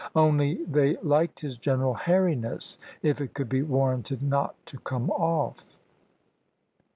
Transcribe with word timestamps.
Only 0.15 0.65
they 0.65 0.97
liked 1.03 1.41
his 1.41 1.59
general 1.59 1.93
hairiness, 1.93 2.79
if 3.03 3.21
it 3.21 3.35
could 3.35 3.47
be 3.49 3.61
warranted 3.61 4.23
not 4.23 4.55
to 4.65 4.79
come 4.79 5.11
off. 5.11 5.79